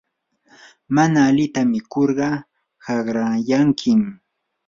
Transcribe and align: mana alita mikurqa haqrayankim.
mana 0.95 1.19
alita 1.29 1.61
mikurqa 1.71 2.29
haqrayankim. 2.85 4.01